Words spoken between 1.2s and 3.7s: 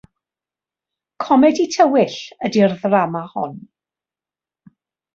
Comedi tywyll yw'r ddrama hon.